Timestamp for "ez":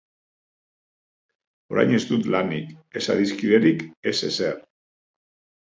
1.97-2.01, 2.97-3.05, 4.15-4.19